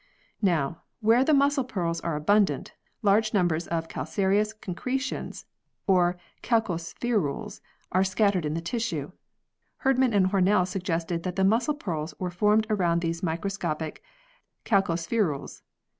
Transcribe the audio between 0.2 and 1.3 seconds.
Now, where